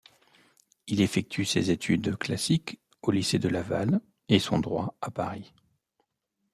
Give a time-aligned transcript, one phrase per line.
[0.87, 5.53] Il effectue ses études classiques au Lycée de Laval et son droit à Paris.